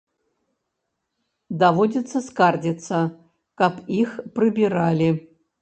Даводзіцца 1.63 2.17
скардзіцца, 2.29 2.97
каб 3.63 3.73
іх 4.01 4.09
прыбіралі. 4.39 5.09